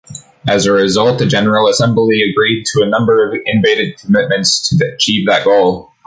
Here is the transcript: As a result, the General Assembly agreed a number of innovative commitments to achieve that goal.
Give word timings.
As 0.47 0.65
a 0.65 0.71
result, 0.71 1.19
the 1.19 1.27
General 1.27 1.67
Assembly 1.67 2.23
agreed 2.23 2.65
a 2.73 2.87
number 2.89 3.23
of 3.29 3.39
innovative 3.45 3.99
commitments 3.99 4.67
to 4.75 4.83
achieve 4.93 5.27
that 5.27 5.43
goal. 5.45 5.91